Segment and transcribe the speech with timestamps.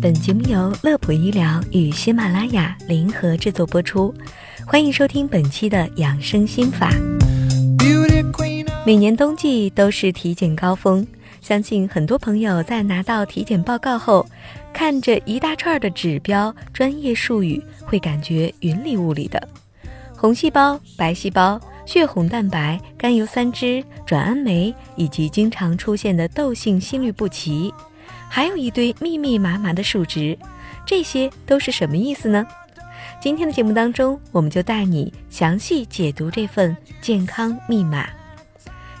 [0.00, 4.14] 本节目由乐普医疗与喜马拉雅联合制作播出，
[4.66, 6.90] 欢迎收听本期的养生心法。
[8.84, 11.06] 每年冬季都是体检高峰，
[11.40, 14.24] 相信很多朋友在拿到体检报告后，
[14.72, 19.48] 看着一大串的指标、专业术语，会感觉云里雾里的。
[20.16, 27.72] 红细胞、白细胞、血红蛋白、甘油三酯、转氨酶，以及经常出现的窦性心律不齐。
[28.28, 30.38] 还有一堆密密麻麻的数值，
[30.84, 32.46] 这些都是什么意思呢？
[33.20, 38.08] 今天的节目当中，我们就带你详细解读这份健康密码。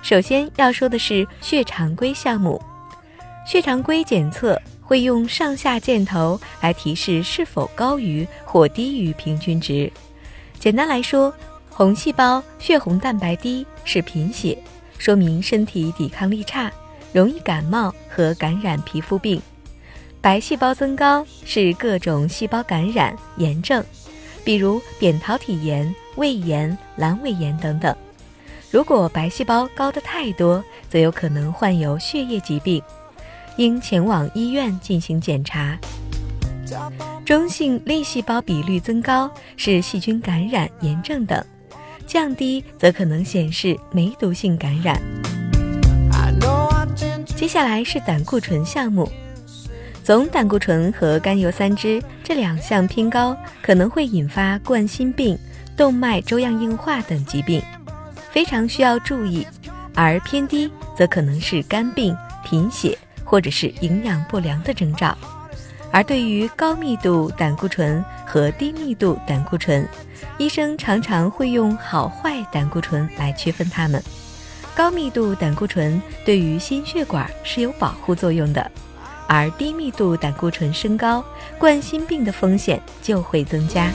[0.02, 2.60] 首先要说的是血常规项目，
[3.46, 9.92] 血常规检测会用上下箭头来提示是否高于或低于平均值。
[10.58, 11.32] 简单来说，
[11.68, 14.56] 红细胞血红蛋白低是贫血，
[14.96, 16.72] 说明身体抵抗力差。
[17.16, 19.40] 容易感冒和感染皮肤病，
[20.20, 23.82] 白细胞增高是各种细胞感染炎症，
[24.44, 27.96] 比如扁桃体炎、胃炎、阑尾炎等等。
[28.70, 32.82] 如果白细胞高的太多，则有可能患有血液疾病，
[33.56, 35.74] 应前往医院进行检查。
[37.24, 41.42] 中性粒细胞比率增高是细菌感染炎症等，
[42.06, 45.00] 降低则可能显示梅毒性感染。
[47.36, 49.06] 接下来是胆固醇项目，
[50.02, 55.38] 总胆固醇和甘油三酯这两项偏高，可能会引发冠心病、
[55.76, 57.62] 动脉粥样硬化等疾病，
[58.32, 59.46] 非常需要注意；
[59.94, 65.16] 而偏低则可能是肝病、贫血或者是营养不良的征兆。
[65.92, 69.86] 而对于高密度胆固醇和低密度胆固醇，
[70.38, 74.02] 医生常常会用好坏胆固醇来区分它们。
[74.76, 78.70] 高密度胆固醇对于心血管是有保护作用的，
[79.26, 81.24] 而低密度胆固醇升高，
[81.58, 83.90] 冠心病的风险就会增加。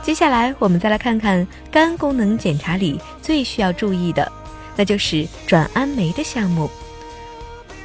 [0.00, 4.30] 接下来，我们再来看看肝功能检查里最需要注意的，
[4.76, 6.70] 那就是转氨酶的项目。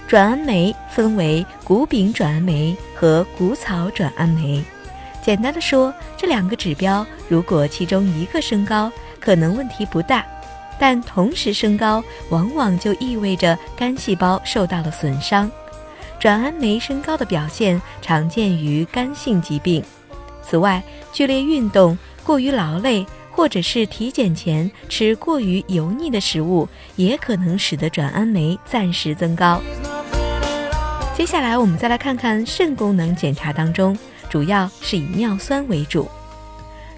[0.07, 4.63] 转氨酶分为谷丙转氨酶和谷草转氨酶。
[5.23, 10.25] 简单的说，这两个指标如果其中一个升高，可能问题不大，
[10.79, 15.49] 但同时升高往往就意味着肝细胞受到了损伤。
[16.19, 19.83] 转氨酶升高的表现常见于肝性疾病。
[20.41, 20.81] 此外，
[21.13, 29.61] 剧烈运动、过于劳累，或者是体检前吃过于油腻的食物，也可能使得转氨酶暂时增高。
[31.15, 33.97] 接下来，我们再来看看肾功能检查当中，
[34.29, 36.07] 主要是以尿酸为主。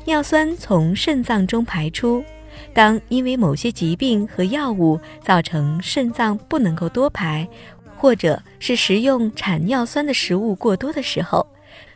[0.09, 2.23] 尿酸从肾脏中排出，
[2.73, 7.47] 当因为某些疾病和药物造成肾脏不能够多排，
[7.95, 11.45] 或者是食用产尿酸的食物过多的时候，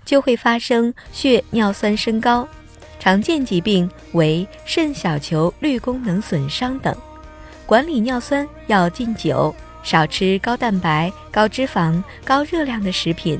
[0.06, 2.48] 就会发生血尿酸升高。
[3.00, 6.96] 常见疾病为肾小球滤功能损伤等。
[7.66, 13.40] 管理尿酸要禁酒，少吃高蛋白、高脂肪、高热量的食品，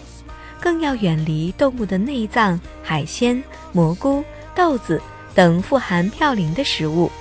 [0.60, 3.42] 更要远离动物的内脏、海鲜、
[3.72, 4.24] 蘑菇。
[4.56, 5.02] 豆子
[5.34, 7.12] 等富含嘌呤的食物，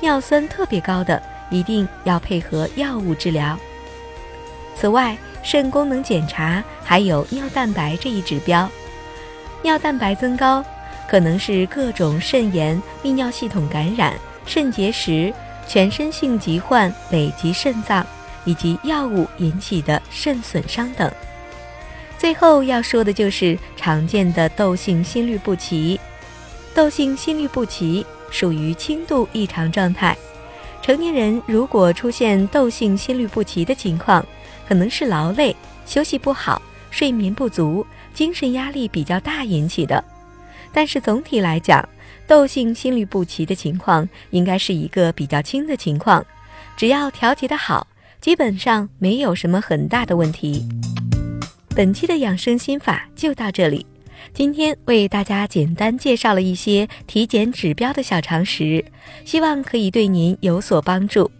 [0.00, 3.58] 尿酸特别高的，一定要配合药物治疗。
[4.74, 8.68] 此外，肾功能检查还有尿蛋白这一指标，
[9.62, 10.64] 尿蛋白增高
[11.08, 14.14] 可能是各种肾炎、泌尿系统感染、
[14.46, 15.32] 肾结石、
[15.68, 18.04] 全身性疾患累及肾脏
[18.44, 21.10] 以及药物引起的肾损伤等。
[22.18, 26.00] 最后要说的就是常见的窦性心律不齐。
[26.74, 30.16] 窦性心律不齐属于轻度异常状态，
[30.82, 34.26] 成年人如果出现窦性心律不齐的情况，
[34.68, 35.54] 可能是劳累、
[35.86, 40.02] 休息不好、睡眠不足、精神压力比较大引起的。
[40.72, 41.88] 但是总体来讲，
[42.26, 46.26] 窦性心律不齐的情况应该是一个比较轻的情况，
[46.76, 47.86] 只要调节的好，
[48.20, 50.66] 基本上没有什么很大的问题。
[51.76, 53.86] 本期的养生心法就到这里。
[54.32, 58.84] 今天为大家简单介绍了一些体检指标的小常识，
[59.24, 61.30] 希望可以对您有所帮助。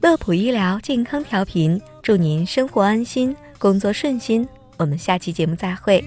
[0.00, 4.46] 乐普医疗健康调频，祝您生活安心，工作顺心。
[4.76, 6.04] 我们下期节目再会。